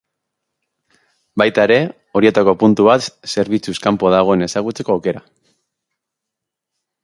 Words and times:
Baita 1.41 1.65
ere, 1.69 1.77
horietako 2.21 2.55
puntu 2.65 2.87
bat 2.89 3.11
zerbitzuz 3.35 3.77
kanpo 3.87 4.13
dagoen 4.17 4.47
ezagutzeko 4.49 4.99
aukera. 4.99 5.25